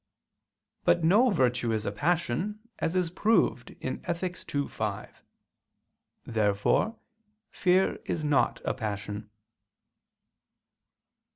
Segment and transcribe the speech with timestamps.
[0.83, 4.35] But no virtue is a passion, as is proved in Ethic.
[4.55, 5.21] ii, 5.
[6.25, 6.97] Therefore
[7.51, 9.29] fear is not a passion.